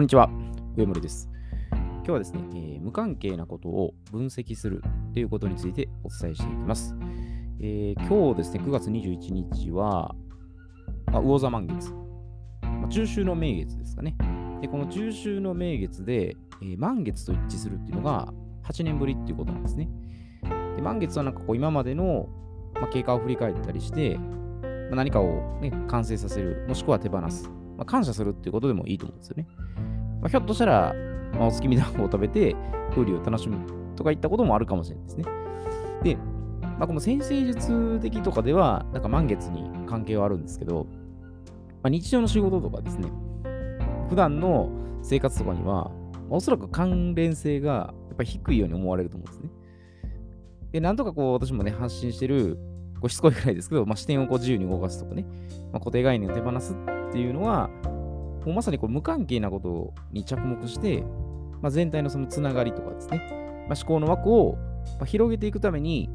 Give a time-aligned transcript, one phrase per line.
[0.00, 0.30] こんにちは、
[0.78, 1.28] 上森です。
[1.70, 6.96] 今日はですね、えー無関係なことを分析するということについてお伝えしていきます。
[7.60, 10.14] えー今日ですね、9月21日は、
[11.08, 11.92] あ魚座満月、
[12.62, 14.16] まあ、中秋の名月ですかね。
[14.62, 18.32] で、この中秋の名月で、えー満月と一致するっていうのが
[18.64, 19.90] 8年ぶりっていうことなんですね。
[20.76, 22.26] で満月はなんかこう今までの、
[22.72, 29.48] まあ、経過を振り返ったりして、まあ何かを、ね、完成させる、もしくは手放す、まあ、感謝するっていうことでもいいと思うんですよね。
[30.20, 30.94] まあ、ひょっとしたら、
[31.32, 32.54] まあ、お月見団子を食べて、
[32.90, 33.56] 風流を楽しむ
[33.96, 35.24] とかいったこともあるかもしれないですね。
[36.02, 36.16] で、
[36.60, 40.86] まあ、この先生術的とかでは、なんか満月に関係はあるんですけど、
[41.82, 43.10] まあ、日常の仕事とかですね、
[44.10, 44.68] 普段の
[45.02, 45.90] 生活とかには、
[46.28, 49.50] まおそらく関連性がやっぱり低いように思われると思うんですね。
[50.72, 52.58] で、なんとかこう、私もね、発信してる、
[53.00, 55.24] こうしつこいくらいですけど、まあ、視点をこう自由に動かすとかね、
[55.72, 56.76] まあ、固定概念を手放す
[57.10, 57.68] っていうのは、
[58.46, 61.04] もうまさにこれ無関係なことに着目して、
[61.60, 63.18] まあ、全体のそのつながりとかですね、
[63.68, 64.56] まあ、思考の枠を
[65.04, 66.08] 広げていくために、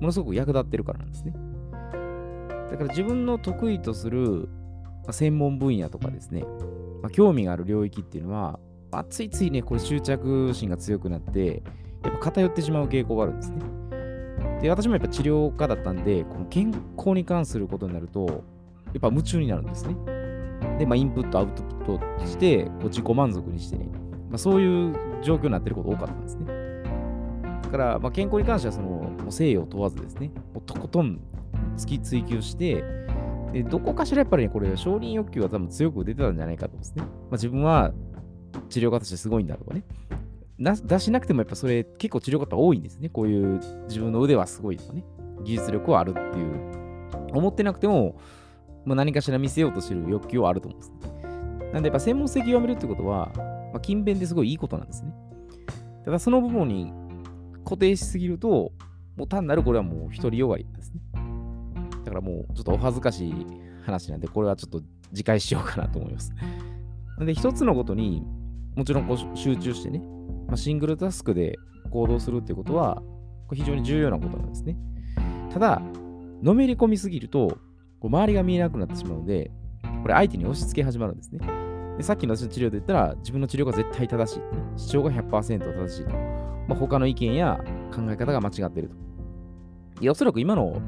[0.00, 1.34] ものすごく役立ってるからなんですね。
[2.70, 4.48] だから自分の得意とする、
[5.10, 6.44] 専門分野とかですね、
[7.02, 8.60] まあ、興味がある領域っていうのは、
[8.92, 11.62] まあ、ついついね、これ執着心が強くなって、
[12.04, 13.58] やっぱ偏ってしまう傾向があるんですね。
[14.60, 18.34] で、私もやっぱ治療家だったんで、この健康に関することになると、や
[18.98, 19.96] っぱ夢中になるんですね。
[20.78, 23.88] で、まあ、インプット、アウトプットとして、こう自己満足にしてね、
[24.30, 26.46] まあ、そういう状況になってること多かったんですね。
[27.62, 31.20] だから、まあ、健康に関しては、その、もう西洋問わずですね、もうとことん
[31.76, 32.84] 突き追求して、
[33.52, 37.02] で、どこかしらやっぱりね、これ、承認欲求が多分強く出てたんじゃないかと思うんですね。
[37.02, 37.92] まあ、自分は
[38.68, 39.84] 治療家としてすごいんだとかね。
[40.58, 43.08] な出しなくてもやっぱそれ結構治療家って多いんですね。
[43.08, 45.04] こういう自分の腕はすごいとかね。
[45.44, 46.78] 技術力はあるっていう。
[47.32, 48.18] 思ってなくても、
[48.88, 51.70] まあ、何かしら見せようとしてる欲求はあると思うんですね。
[51.74, 53.42] なんでやっぱ専門性極めるってことは、ま
[53.74, 55.12] あ、勤勉ですごいいいことなんですね。
[56.06, 56.90] ただその部分に
[57.64, 58.72] 固定しすぎると、
[59.14, 61.00] もう単なるこれはもう独りよがりなんですね。
[62.06, 63.34] だからもうちょっとお恥ずかしい
[63.84, 64.80] 話なんで、これはちょっと
[65.12, 66.32] 次回しようかなと思います。
[67.18, 68.22] なんで一つのことに
[68.74, 69.98] もちろんこう集中してね、
[70.46, 71.56] まあ、シングルタスクで
[71.90, 73.02] 行動するっていうことは、
[73.48, 74.78] これ非常に重要なことなんですね。
[75.52, 75.82] ただ、
[76.42, 77.58] のめり込みすぎると、
[78.00, 79.50] こう周りが見えなくなってしまうので、
[80.02, 81.40] これ相手に押し付け始まるんですね。
[81.96, 84.44] でさっきの私の治療で言ったら、自分の治療が絶対正しい、ね。
[84.76, 86.10] 主張が100%正しいと。
[86.68, 87.60] まあ、他の意見や
[87.92, 88.96] 考え方が間違っていると。
[90.00, 90.80] い、おそらく今の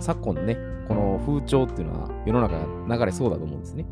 [0.00, 0.56] 昨今のね、
[0.88, 2.56] この風潮っていうのは世の中
[2.88, 3.86] 流れそうだと思うんですね。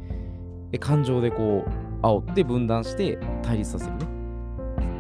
[0.71, 4.07] で感情でこう、煽って分断して対立させるね。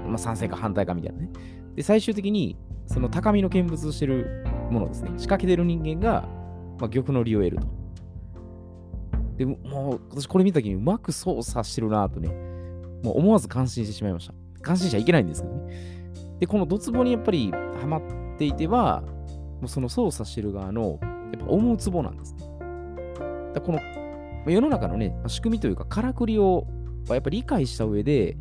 [0.06, 1.30] まあ、賛成か反対かみたいなね。
[1.74, 2.56] で、最終的に、
[2.86, 5.08] その高みの見物をしてるものですね。
[5.16, 6.28] 仕掛けてる人間が、
[6.78, 7.66] まあ、玉の利を得ると。
[9.36, 12.28] で、もう、私これ見た時にうまく操作してるなとね、
[13.02, 14.34] もう思わず感心してしまいました。
[14.62, 16.06] 感心しちゃいけないんですけどね。
[16.40, 17.50] で、このドツボにやっぱり
[17.80, 18.02] ハマっ
[18.38, 22.40] ていては、もうその操作してる側の、やっぱ思うツボなんですね。
[23.54, 23.84] だこの、ま
[24.46, 26.66] あ世の中のね、仕組みというか、からくりを、
[27.08, 28.36] やっぱり理解した上で、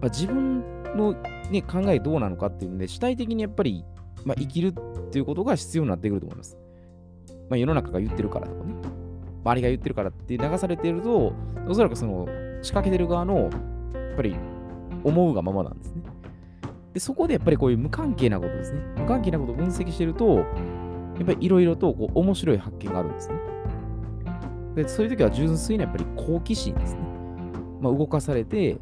[0.00, 0.62] まあ、自分
[0.96, 1.14] の、
[1.50, 3.84] ね、考えどうなのかっていうので、主体的にやっぱり、
[4.24, 6.58] まあ、生きるっていうことが必要になってくると思います。
[7.48, 8.74] まあ、世の中が言ってるからとかね、
[9.44, 11.32] 周りが言ってるからって流されていると、
[11.68, 12.26] おそらくその
[12.62, 13.50] 仕掛けてる側の、やっ
[14.16, 14.34] ぱり
[15.02, 16.02] 思うがままなんですね。
[16.94, 18.80] で、そこでやっぱりこういう無関係なことですね。
[18.96, 20.42] 無関係なことを分析してると、や
[21.22, 23.34] っぱりいろいろとこう面白い発見があるんですね。
[24.76, 27.00] で、そういう時は純粋なやっぱり好奇心ですね。
[27.80, 28.78] まあ、動かされて、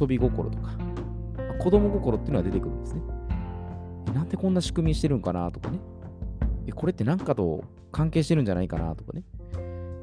[0.00, 0.70] 遊び心とか、
[1.58, 3.02] 子供心っていうのが出てくるんですね。
[4.14, 5.78] なんでこんな仕組みしてるんかなとかね。
[6.66, 9.22] え、これって何かと関係してるんじゃないかなとかね。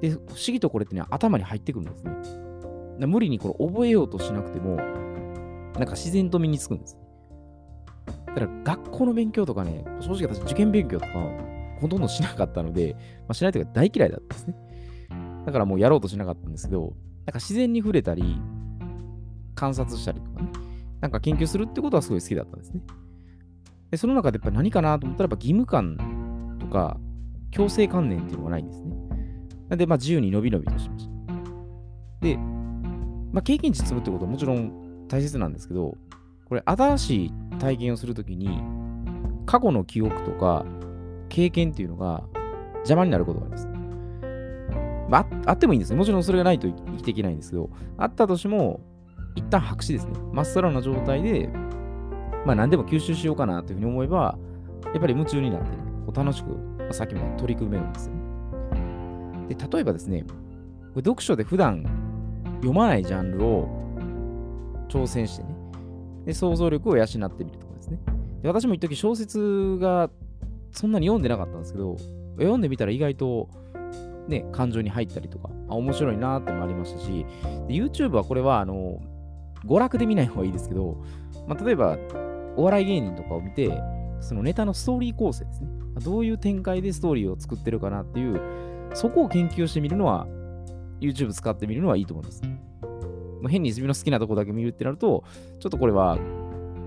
[0.01, 2.03] で、不思議とこれってね、頭に入ってくるんです
[2.99, 3.05] ね。
[3.07, 6.97] 無理にこれ覚えようとしなくても、なんか自然と身につくんです。
[8.27, 11.11] だから学校の勉強とかね、正直私受験勉強とか
[11.79, 14.55] ほとんどしなかったので、まあ、しないというか大嫌いだったんですね。
[15.45, 16.93] だからもうやろうとしなかったんですけど、
[17.25, 18.39] なんか自然に触れたり、
[19.55, 20.49] 観察したりとかね、
[21.01, 22.81] なんか研究するってことはすごい好きだったんですね。
[23.89, 25.97] で、その中でやっぱり何かなと思ったら、やっぱ義務感
[26.71, 26.97] か
[27.51, 28.95] 強制観念っていうのがないんですね。
[29.69, 31.11] なんで、まあ自由に伸び伸びとしました。
[32.21, 35.97] で、まあ経験値積むってことはもちろん大切なんですけど、
[36.45, 38.61] これ新しい体験をするときに、
[39.45, 40.65] 過去の記憶とか
[41.29, 42.23] 経験っていうのが
[42.79, 43.67] 邪魔になることがあります。
[45.09, 45.97] まあ、あってもいいんですね。
[45.97, 48.79] もちろんそれがないと生きていけないんですけど、あったとしても、
[49.35, 50.13] 一旦白紙ですね。
[50.31, 51.49] まっさらな状態で、
[52.45, 54.37] まあ何でも吸収しようかなというふうに思えば、
[54.85, 59.55] やっぱり夢中になってね、こう楽しく、まあさっきみたいに取り組めるんですよね。
[59.55, 60.25] で、例えばですね、
[60.95, 61.83] 読書で普段
[62.57, 63.67] 読まないジャンルを
[64.89, 65.49] 挑戦してね。
[66.25, 67.99] で、想像力を養ってみるとかですね。
[68.41, 70.09] で私も一時小説が
[70.71, 71.97] そんなに読んでなかったんですけど、
[72.37, 73.49] 読んでみたら意外と
[74.27, 77.25] ね、感情に入ったりとか、あ、面白いなってもありましたし、
[77.67, 78.99] YouTube はこれは、あの、
[79.65, 81.03] 娯楽で見ない方がいいですけど、
[81.47, 81.97] まあ、例えば、
[82.55, 83.69] お笑い芸人とかを見て、
[84.21, 85.69] そのネタのストーリー構成ですね。
[86.03, 88.39] どういう展開でストーリーを作ってるかなっていう、
[88.93, 90.27] そこを研究してみるのは、
[90.99, 92.41] YouTube 使ってみるのはいいと思います。
[93.41, 95.23] まあ、変に自分の好きなとこだけ見るってなると、
[95.59, 96.17] ちょっとこれは、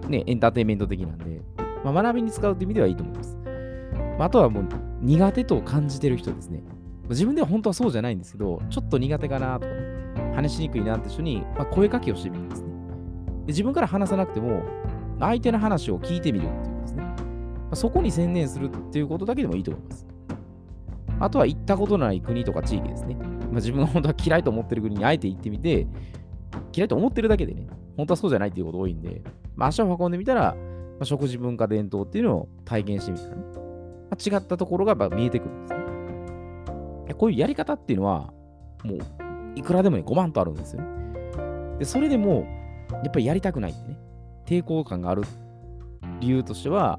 [0.09, 1.43] ね、エンターテインメント的なんで、
[1.85, 3.37] まあ、学びに使うって意味ではいいと思います。
[4.19, 4.65] まあ、あとはもう、
[5.01, 6.63] 苦手と感じてる人ですね。
[7.11, 12.69] 自分では本当はそうじゃないんですけど、ちょっと苦手かなとかね、話しにくいなって人に、まあ、声かけをしてみるんですね
[13.47, 13.47] で。
[13.49, 14.63] 自分から話さなくても、
[15.19, 16.74] 相手の話を聞いてみるっていう。
[17.77, 20.07] そこに専念するっていうことだけでもいいと思います。
[21.21, 23.15] あとは行ったことのない国とか地域ですね。
[23.15, 25.87] まあ、自分が本当は嫌いと思ってる国にあえて行ってみて、
[26.73, 27.67] 嫌いと思ってるだけでね、
[27.97, 29.23] 本当はそうじゃないっていうこと多いんで、
[29.55, 33.43] まあ、足を運んでみたら、まあ、食事文化伝統っていうのを体験してみたらね、
[34.11, 37.15] まあ、違ったところがやっぱ見えてくるんですね。
[37.15, 38.33] こういうやり方っていうのは、
[38.83, 38.99] もう、
[39.57, 41.79] いくらでもね、5万とあるんですよね。
[41.79, 42.47] で、それでも、
[42.91, 43.99] やっぱりやりたくないってね、
[44.47, 45.23] 抵抗感がある
[46.21, 46.99] 理由としては、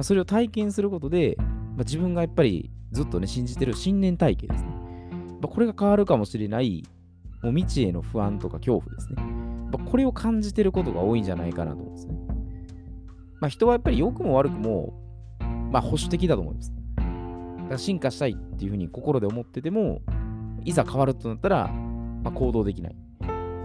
[0.00, 4.70] まあ、それを体験することで、まあ、自分がやっぱりずっとね、信じてる信念体系ですね。
[4.70, 6.84] まあ、これが変わるかもしれない、
[7.42, 9.22] もう未知への不安とか恐怖ですね。
[9.70, 12.14] ま、これを感じてることが多いんじゃないかなと思うんですね。
[13.42, 14.94] ま、人はやっぱり良くも悪くも、
[15.70, 16.72] ま、保守的だと思います。
[16.96, 20.00] だから進化したいっていうふうに心で思ってても、
[20.64, 22.96] いざ変わるとなったら、ま、行動できない。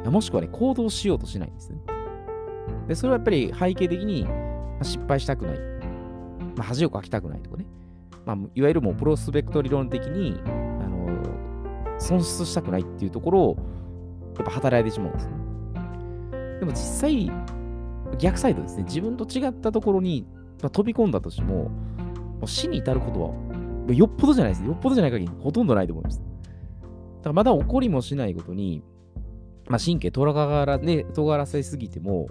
[0.04, 1.80] もしくはね、行動しようとしないんですね。
[2.90, 5.75] で、それはやっぱり背景的に、ま、失敗したくない。
[6.56, 7.66] まあ、恥をかきたくないとかね。
[8.25, 10.50] まあ、いわゆるもうプロスペクト理論的に、あ
[10.88, 13.57] のー、損失したくないっていうところを、
[14.36, 15.34] やっぱ働いてしまうんですね。
[16.60, 17.31] でも実際、
[18.18, 18.84] 逆サイドですね。
[18.84, 20.25] 自分と違ったところに、
[20.62, 24.66] まあ、飛び込んだとしても、もう死に至ることはよっぽどじゃないです。
[24.66, 26.19] よっぽどじゃない限り、ほとんどないと思います。
[26.19, 26.30] だか
[27.25, 28.84] らまだ怒りもしないことに、
[29.68, 32.28] まあ、神経とらがら、ね、尖らせすぎても、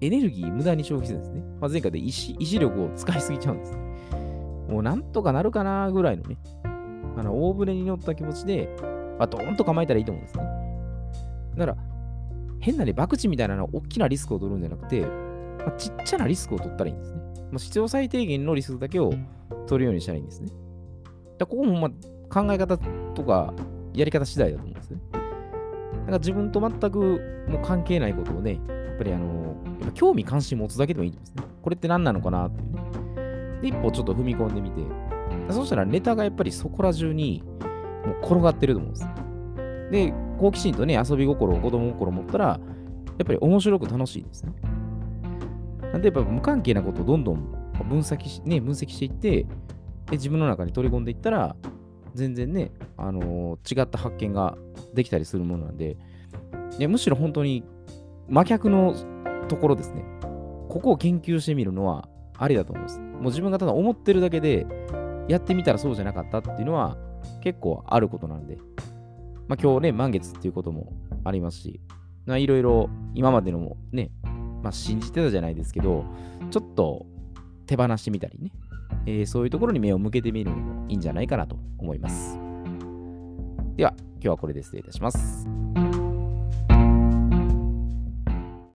[0.00, 1.42] エネルギー無駄に消費するんですね。
[1.60, 3.72] まあ、前回で意志意志力を使いすぎちゃうんです。
[3.72, 3.78] ね
[4.68, 6.38] もうなんとかなるかなぐらいのね、
[7.16, 8.68] あの大船に乗った気持ちで、
[9.18, 10.44] まあ、ドーンと構えたらいいと思うんですね。
[11.56, 11.76] だから、
[12.60, 17.20] 変なね、博打みたいなの大きなリスクを取るんじゃなくて、まあ、ちっちゃなリスクを取ったらいいんですね。
[17.50, 19.12] まあ、必要最低限のリスクだけを
[19.66, 20.48] 取るようにしたらいいんですね。
[21.36, 21.90] だここもま
[22.28, 22.78] 考え方
[23.14, 23.52] とか
[23.92, 25.00] やり方次第だと思うんですね。
[25.12, 28.60] だから自分と全くもう関係ないことをね、
[29.00, 31.42] ぱりあの、やっぱ興味関心持つだけでもいいんですね。
[31.62, 32.80] これって何なのかなっていうね。
[33.62, 34.82] で、一歩ちょっと踏み込んでみて、
[35.50, 37.42] そしたらネタがやっぱりそこら中に
[38.04, 39.08] もう転がってると思うんです。
[39.90, 42.58] で、好奇心とね、遊び心、子供心持ったら、や
[43.24, 44.52] っぱり面白く楽しいですね。
[45.92, 47.36] なんでやっぱ無関係なことをどんどん
[47.88, 49.48] 分析し,、ね、分析していって、で
[50.12, 51.56] 自分の中に取り込んでいったら、
[52.14, 54.56] 全然ね、あのー、違った発見が
[54.94, 55.96] できたりするものなんで、
[56.78, 57.64] いやむしろ本当に
[58.30, 58.94] 真逆の
[59.48, 60.04] ところですね。
[60.68, 63.00] ここを研究してみるのはありだと思います。
[63.00, 64.66] もう自分がただ思ってるだけで、
[65.28, 66.96] やってみたらそうじゃなかったっていうのは
[67.40, 68.58] 結構あることなんで、
[69.48, 70.92] まあ、今日ね、満月っていうことも
[71.24, 71.80] ありますし、
[72.28, 74.12] いろいろ今までのもね、
[74.62, 76.04] まあ、信じてたじゃないですけど、
[76.52, 77.06] ちょっと
[77.66, 78.52] 手放してみたりね、
[79.06, 82.38] えー、そういうところに目を向けてみるのもいいんじゃないかなと思います。
[83.76, 85.59] では、今日はこれで失礼いたします。